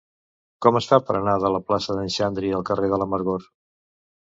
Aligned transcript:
Com 0.65 0.79
es 0.79 0.87
fa 0.91 0.97
per 1.09 1.15
anar 1.19 1.35
de 1.43 1.51
la 1.57 1.61
plaça 1.69 1.99
d'en 1.99 2.11
Xandri 2.17 2.51
al 2.61 2.67
carrer 2.73 2.93
de 2.95 3.01
l'Amargor? 3.03 3.49